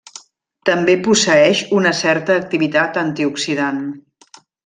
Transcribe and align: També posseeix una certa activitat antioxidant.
També 0.69 0.95
posseeix 1.07 1.61
una 1.81 1.91
certa 1.99 2.39
activitat 2.45 2.99
antioxidant. 3.03 3.85